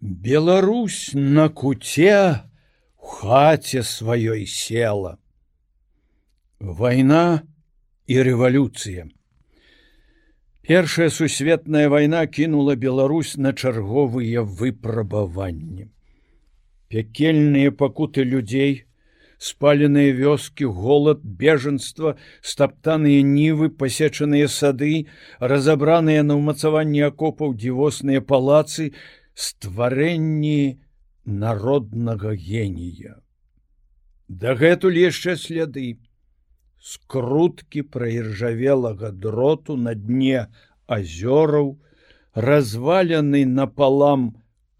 Беларусь 0.00 1.10
на 1.12 1.50
куце 1.50 2.44
в 2.96 3.04
хаце 3.04 3.82
сваёй 3.82 4.46
села. 4.46 5.18
Вайна 6.58 7.44
і 8.08 8.16
рэвалюцыя. 8.24 9.12
Першая 10.64 11.10
сусветная 11.10 11.90
вайна 11.92 12.24
кінула 12.26 12.76
Беларусь 12.76 13.36
на 13.36 13.52
чарговыя 13.52 14.40
выпрабаванні. 14.40 15.92
Пякельныя 16.88 17.70
пакуты 17.70 18.24
людзей, 18.24 18.88
спаленыя 19.36 20.16
вёскі, 20.16 20.64
голад, 20.64 21.20
бежанства, 21.20 22.16
стаптаныя 22.40 23.20
нівы, 23.20 23.68
пасечаныя 23.68 24.48
сады, 24.48 25.12
разабраныя 25.40 26.24
на 26.24 26.40
ўмацаванні 26.40 27.04
акопаў 27.08 27.52
дзівосныя 27.52 28.20
палацы, 28.20 28.92
стварэнні 29.40 30.80
народнага 31.24 32.32
генія. 32.36 33.16
Дагэтуль 34.28 34.98
яшчэ 35.00 35.36
сляды 35.40 35.86
скруткі 36.80 37.82
праіржавелага 37.94 39.10
дроту 39.24 39.76
на 39.76 39.94
дне 39.94 40.46
азёраў, 40.86 41.78
развалены 42.34 43.44
напалам 43.46 44.26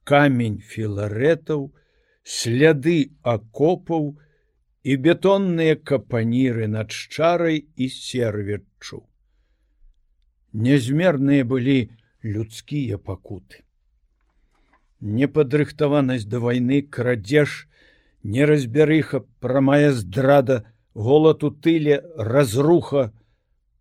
камень 0.05 0.61
філарэтаў, 0.72 1.70
сляды 2.22 2.98
акопаў 3.34 4.12
і 4.83 4.97
бетонныя 5.06 5.80
капаніры 5.92 6.69
над 6.77 6.92
шчарай 6.92 7.64
і 7.77 7.88
серветчу. 7.97 9.02
Нязмерныя 10.52 11.45
былі 11.45 11.91
людскія 12.22 12.98
пакуты. 12.98 13.64
Непадрыхтаванасць 15.00 16.28
да 16.28 16.40
вайны 16.40 16.82
крадзеж, 16.82 17.68
неразбярыха 18.22 19.25
прамая 19.41 19.92
здрада, 19.92 20.64
голад 20.94 21.44
у 21.44 21.50
тыле 21.50 22.02
разруха, 22.16 23.12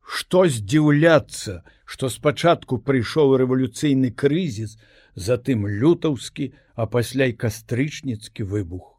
што 0.04 0.46
здзіўляцца, 0.48 1.64
што 1.86 2.10
спачатку 2.10 2.80
прыйшоў 2.80 3.36
рэвалюцыйны 3.42 4.12
крызіс, 4.12 4.78
затым 5.16 5.68
лютаўскі, 5.68 6.54
а 6.76 6.88
пасля 6.88 7.28
і 7.28 7.36
кастрычніцкі 7.36 8.48
выбух. 8.48 8.96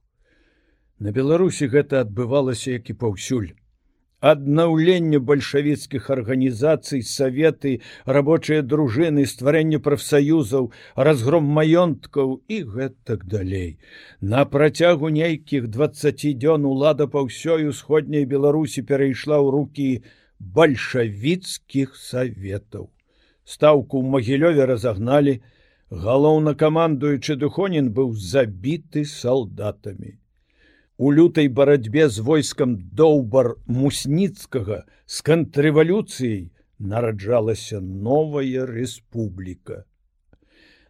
На 1.01 1.17
Беларусі 1.17 1.73
гэта 1.73 2.05
адбывалася 2.05 2.77
як 2.77 2.93
і 2.93 2.99
паўсюль 3.01 3.57
аднаўленне 4.21 5.19
бальшавіцкіх 5.19 6.11
арганізацый 6.15 7.03
саветы 7.11 7.73
рабочыя 8.05 8.63
дружыны 8.63 9.25
стварэнне 9.33 9.81
прафсаюзаў 9.87 10.71
разгром 11.09 11.49
маёнткаў 11.59 12.37
і 12.49 12.59
гэтак 12.77 13.25
далей. 13.25 13.79
На 14.21 14.45
працягу 14.45 15.09
нейкіх 15.09 15.69
20 15.73 16.37
дзён 16.37 16.69
улада 16.69 17.09
па 17.09 17.25
ўсёй 17.25 17.69
усходняй 17.73 18.29
беларусі 18.29 18.85
перайшла 18.93 19.41
ў 19.41 19.49
руки 19.57 19.89
бальшавіцкіх 20.39 21.97
саветаў. 21.97 22.91
Стаўку 23.45 24.05
ў 24.05 24.07
магілёве 24.17 24.69
разагналі. 24.69 25.41
Галоўнакамандуючы 25.91 27.35
духонін 27.35 27.91
быў 27.91 28.15
забіты 28.15 29.03
салдатамі 29.03 30.21
у 31.01 31.11
лютай 31.17 31.49
барацьбе 31.49 32.09
з 32.13 32.21
войскам 32.21 32.73
доўбар 32.77 33.55
мусніцкага 33.67 34.83
з 35.09 35.21
контррэвалюцыяй 35.25 36.41
нараджалася 36.93 37.79
новая 37.81 38.67
рэспубліка. 38.69 39.79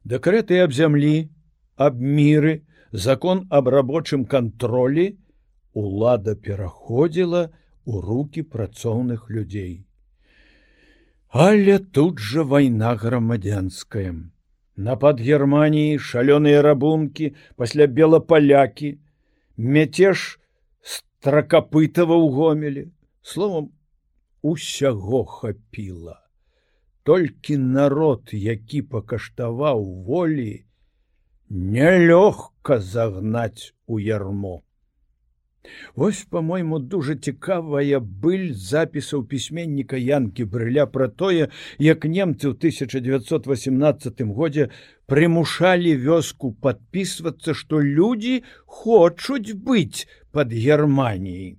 Дэкрэты 0.02 0.58
аб 0.64 0.74
зямлі, 0.74 1.30
аб 1.76 2.00
міры, 2.02 2.54
закон 2.90 3.44
аб 3.58 3.70
рабочым 3.70 4.24
кантролі 4.26 5.04
улада 5.78 6.34
пераходзіла 6.34 7.42
у 7.84 8.00
руки 8.02 8.42
працоўных 8.42 9.30
людзей. 9.30 9.86
Але 11.30 11.78
тут 11.78 12.18
жа 12.18 12.42
вайна 12.42 12.96
грамадзянская. 12.98 14.10
Напад 14.74 15.22
Геррманіі 15.22 16.02
шалёныя 16.02 16.66
рабункі 16.66 17.30
пасля 17.54 17.86
белапалякі, 17.86 18.98
мяцеж 19.60 20.40
стракапытава 20.80 22.16
ў 22.16 22.26
гомелі 22.32 22.84
словом 23.20 23.68
усяго 24.40 25.24
хапіла. 25.24 26.16
Толькі 27.04 27.56
народ 27.56 28.32
які 28.32 28.80
пакаштаваў 28.94 29.84
волі 30.08 30.64
нялёгка 31.50 32.80
загнаць 32.80 33.76
у 33.86 34.00
ярмо 34.00 34.62
Вось 35.94 36.24
по-мойму 36.24 36.78
дужа 36.78 37.14
цікавая 37.14 38.00
быль 38.00 38.52
запісаў 38.56 39.24
пісьменніка 39.32 40.00
янкі 40.00 40.46
брыля 40.54 40.86
пра 40.86 41.08
тое, 41.22 41.48
як 41.78 42.06
немцы 42.08 42.48
ў 42.48 42.54
1918 42.56 44.22
годзе 44.38 44.70
прымушалі 45.10 45.92
вёску 46.06 46.52
падпісвацца, 46.64 47.52
што 47.52 47.82
людзі 47.84 48.40
хочуць 48.64 49.52
быць 49.52 50.08
под 50.32 50.56
Геррманіяй. 50.56 51.58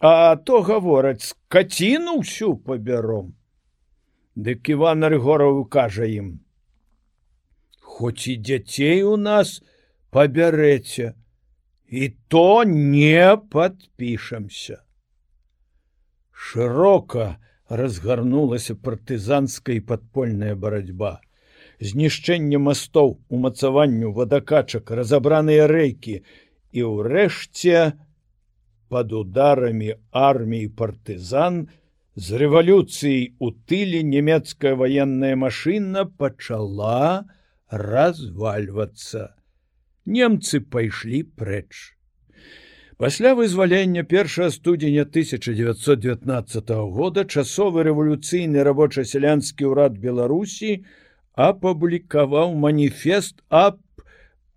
А 0.00 0.36
то 0.36 0.60
гавораць 0.66 1.30
скаціну 1.30 2.18
ўсю 2.20 2.56
пабяром. 2.58 3.34
Дык 4.34 4.66
Іван 4.74 5.06
Рыгораў 5.06 5.62
кажа 5.70 6.10
ім: 6.10 6.40
Хоць 7.78 8.26
і 8.26 8.34
дзяцей 8.42 9.06
у 9.06 9.14
нас 9.16 9.62
пабярэце, 10.10 11.14
і 11.94 12.08
то 12.28 12.64
не 12.64 13.36
подпішамся. 13.50 14.80
Шырока 16.32 17.26
разгарнулася 17.68 18.74
партызанская 18.74 19.78
падпольная 19.90 20.56
барацьба. 20.64 21.20
Знішчэнне 21.78 22.58
мастоў, 22.58 23.14
умацаванню 23.30 24.10
вадакачак, 24.16 24.90
разабраныя 24.90 25.68
рэйкі 25.70 26.16
і 26.74 26.82
ўрэшце 26.82 27.84
под 28.90 29.14
ударамі 29.20 29.94
арміі 30.10 30.74
партызан 30.82 31.62
з 32.18 32.42
рэвалюцыяй 32.42 33.22
у 33.38 33.54
тыле 33.70 34.02
нямецкая 34.02 34.74
военная 34.82 35.38
машына 35.46 36.06
пачала 36.10 37.22
развальвацца 37.70 39.30
немцы 40.06 40.60
пайшлі 40.60 41.22
прэч. 41.36 41.94
Пасля 42.96 43.34
вызвалення 43.34 44.06
1 44.06 44.50
студзеня 44.50 45.02
1919 45.02 46.70
года 46.94 47.24
часовы 47.24 47.82
рэвалюцыйны 47.82 48.62
рабоча-сялянскі 48.62 49.66
ўрад 49.66 49.98
Беларусі 49.98 50.84
апублікаваў 51.34 52.54
маніфест 52.54 53.42
аб 53.50 53.82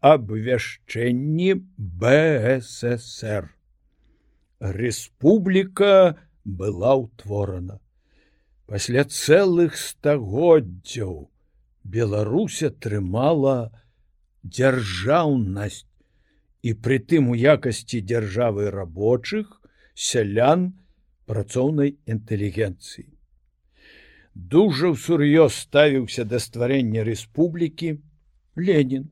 абвяшчэнні 0.05 1.65
БССР. 1.77 3.49
Рэспубліка 4.61 6.21
была 6.45 6.93
ўтворана. 7.01 7.81
Пасля 8.69 9.03
цэлых 9.03 9.77
стагоддзяў 9.77 11.31
Беларусь 11.83 12.63
атрымала, 12.63 13.71
дзяржаўнасць 14.55 15.85
і 16.63 16.73
прытым 16.87 17.29
у 17.33 17.35
якасці 17.35 18.01
дзяржавы 18.11 18.71
рабочых 18.73 19.51
сялян 20.07 20.73
працоўнай 21.27 21.95
інтэлігенцыі. 22.15 23.07
Дужа 24.37 24.93
ўсур'ёз 24.93 25.53
ставіўся 25.65 26.23
да 26.31 26.39
стварэння 26.43 27.03
рэспублікі 27.07 27.97
Ленін. 28.55 29.09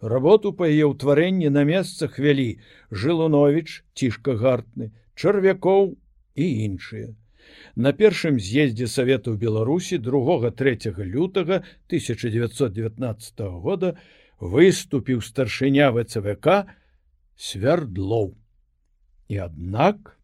Работу 0.00 0.52
па 0.56 0.68
яе 0.70 0.88
ўтварэнні 0.88 1.50
на 1.52 1.64
месцах 1.68 2.18
вялі 2.22 2.60
Жылунович, 2.90 3.84
цішка 3.94 4.36
гартны, 4.40 4.92
чарвякоў 5.18 5.96
і 6.38 6.46
іншыя. 6.64 7.12
На 7.74 7.92
першым 7.92 8.38
з'ездзе 8.38 8.86
Савету 8.86 9.34
Беларусі 9.34 9.98
2-3 9.98 10.96
лютага 11.04 11.60
1919 11.90 13.40
года 13.64 13.96
выступіў 14.40 15.20
старшыня 15.22 15.90
ВЦВК 15.94 16.68
свярдлоў. 17.36 18.34
І 19.28 19.36
аднак 19.44 20.18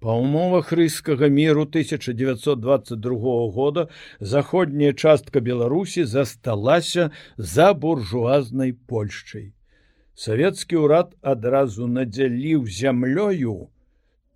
па 0.00 0.16
умовах 0.16 0.72
рыскага 0.72 1.28
міру 1.28 1.66
1922 1.68 3.50
года 3.52 3.88
заходняя 4.20 4.92
частка 4.92 5.40
Беларусі 5.40 6.04
засталася 6.04 7.10
за 7.36 7.74
буржуазнай 7.74 8.72
Польшчай. 8.72 9.52
Савецкі 10.16 10.80
ўрад 10.84 11.12
адразу 11.20 11.86
надзяліў 11.86 12.64
зямлёю 12.64 13.68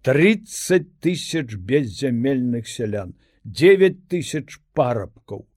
30 0.04 1.00
тысяч 1.00 1.56
беззямельных 1.56 2.68
сялян, 2.68 3.16
9 3.44 4.08
тысяч 4.08 4.60
парабкаў, 4.76 5.48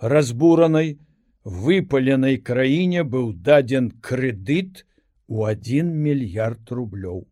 разбуранай, 0.00 0.98
выпаленай 1.46 2.42
краіне 2.42 3.06
быў 3.06 3.30
дадзен 3.48 3.90
крэдыт 4.02 4.82
у 5.28 5.44
1 5.46 5.92
мільярд 6.06 6.72
рублёў. 6.78 7.26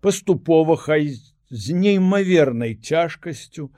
Паступова 0.00 0.76
хай 0.76 1.14
з 1.50 1.72
неймавернай 1.78 2.74
цяжкасцю 2.74 3.70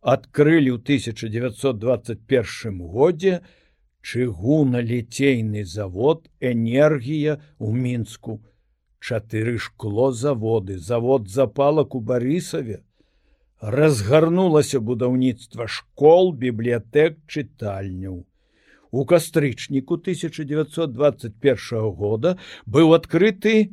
адкрылі 0.00 0.72
ў 0.72 0.80
1921 0.80 2.80
годзе 2.96 3.40
чыгуналіцейны 4.00 5.64
завод 5.64 6.24
энергія 6.40 7.36
ў 7.60 7.68
мінску 7.84 8.40
чатыры 9.04 9.58
шкло 9.58 10.12
заводы 10.12 10.78
завод 10.78 11.28
запалак 11.28 11.94
у 11.94 12.00
барысаве 12.00 12.80
разгарнулася 13.60 14.80
будаўніцтва 14.80 15.68
школ 15.68 16.32
бібліятэк 16.32 17.20
чытальняў 17.26 18.27
у 18.90 19.04
кастрычніку 19.04 19.94
1921 19.94 21.90
года 21.92 22.38
быў 22.66 22.94
адкрыты 22.96 23.70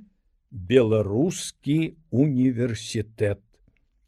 беларускі 0.51 1.95
універсітэт. 2.11 3.39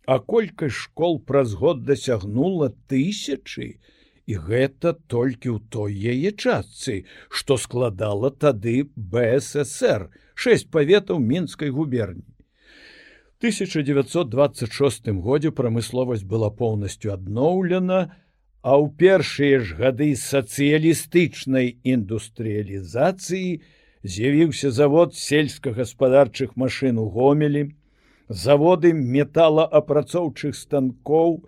А 0.08 0.20
колькасць 0.20 0.88
школ 0.88 1.20
праз 1.20 1.54
год 1.54 1.84
дасягнула 1.84 2.72
тысячи 2.88 3.80
і 4.28 4.34
гэта 4.44 4.94
толькі 5.08 5.56
ў 5.56 5.60
той 5.72 5.92
яе 5.96 6.32
частцы 6.32 7.04
што 7.32 7.58
складала 7.60 8.32
тады 8.32 8.88
бСр 8.96 10.08
шесть 10.36 10.72
паветаў 10.72 11.20
мінскай 11.24 11.72
губерні 11.72 12.28
1926 13.44 15.12
годзе 15.24 15.52
прамысловасць 15.52 16.28
была 16.28 16.50
поўнасцю 16.50 17.14
адноўлена 17.16 18.00
а 18.68 18.76
ў 18.76 18.92
першыя 19.00 19.60
ж 19.64 19.80
гады 19.80 20.12
сацыялістычнай 20.20 21.68
індустрыялізацыі 21.88 23.52
з'явіўся 24.16 24.72
завод 24.76 25.16
сельскагаспадарчых 25.16 26.58
машын 26.64 27.00
у 27.00 27.08
гомелі 27.16 27.64
заводы 28.44 28.92
металаапрацоўчых 28.92 30.60
станкоў 30.60 31.40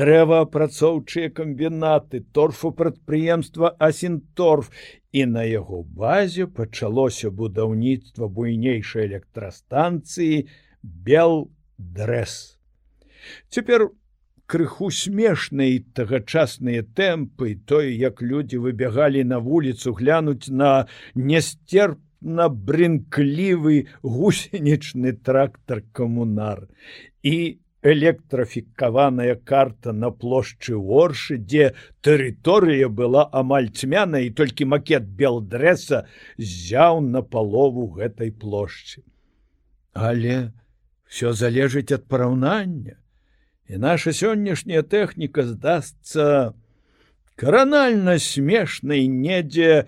дрэваапрацоўчыя 0.00 1.34
камбінаты 1.34 2.22
торфупрадпрыемства 2.38 3.74
асінторф 3.90 4.70
і 5.10 5.26
на 5.34 5.42
яго 5.50 5.82
базе 5.82 6.46
пачалося 6.46 7.34
будаўніцтва 7.42 8.30
буйнейшай 8.38 9.10
электрастанцыі 9.10 10.44
бел 11.10 11.40
дрэс 11.98 12.36
цяпер 13.50 13.90
у 13.90 13.99
крыху 14.50 14.90
смешныя 14.90 15.78
тагачасныя 15.94 16.82
тэмпы 16.98 17.54
той 17.70 17.94
як 17.94 18.22
людзі 18.22 18.62
выбягалі 18.66 19.22
на 19.32 19.38
вуліцу 19.38 19.94
глянуць 19.94 20.50
на 20.50 20.70
нестерпна 21.14 22.48
брынклівы 22.50 23.76
гусенічны 24.02 25.12
трактар 25.28 25.84
камунар 25.92 26.66
і 27.22 27.36
электрафікаваная 27.82 29.36
карта 29.36 29.92
на 29.92 30.10
плошчы 30.10 30.76
оршы 30.76 31.38
дзе 31.38 31.70
тэрыторыя 32.04 32.88
была 32.88 33.24
амаль 33.32 33.70
цьмяна 33.70 34.20
і 34.26 34.32
толькі 34.36 34.68
макет 34.74 35.06
белдрэса 35.20 36.04
зяў 36.36 37.00
на 37.00 37.22
палову 37.22 37.86
гэтай 37.96 38.34
плошчы. 38.34 39.06
Але 39.94 40.52
все 41.06 41.32
залежыць 41.32 41.92
ад 41.96 42.04
параўнання 42.06 43.00
і 43.70 43.78
наша 43.78 44.10
сённяшняя 44.10 44.82
тэхніка 44.82 45.46
здасца 45.46 46.54
каранальна 47.38 48.18
смешнай 48.18 49.06
недзе 49.06 49.86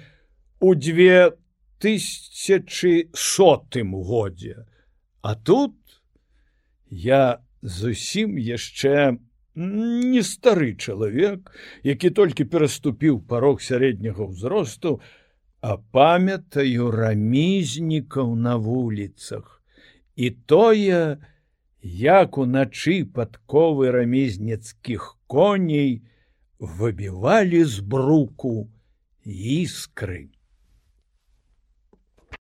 у 0.62 0.74
две 0.78 1.34
тысячи 1.82 3.10
сотым 3.12 3.98
годзе. 3.98 4.66
А 5.20 5.34
тут 5.34 5.74
я 6.90 7.42
зусім 7.62 8.38
яшчэ 8.38 9.18
не 9.58 10.22
стары 10.22 10.78
чалавек 10.78 11.50
які 11.82 12.14
толькі 12.14 12.46
пераступіў 12.54 13.18
парог 13.26 13.58
сярэдняга 13.58 14.30
ўзросту 14.30 15.02
а 15.58 15.74
памятаю 15.90 16.90
рамізнікаў 16.94 18.34
на 18.38 18.54
вуліцах. 18.62 19.62
І 20.14 20.30
тое, 20.30 21.18
як 21.82 22.38
уначы 22.38 23.02
падковы 23.04 23.90
рамізнецкіх 23.90 25.18
коней 25.26 26.02
выбівалі 26.58 27.64
з 27.64 27.80
бруку 27.80 28.70
іскры. 29.26 30.30